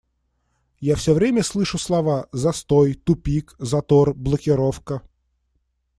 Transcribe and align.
Я 0.79 0.95
все 0.95 1.13
время 1.13 1.43
слышу 1.43 1.77
слова 1.77 2.27
"застой", 2.31 2.95
"тупик", 2.95 3.53
"затор", 3.59 4.15
"блокировка". 4.15 5.03